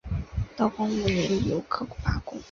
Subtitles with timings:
[0.57, 2.39] 道光五年乙酉科拔贡。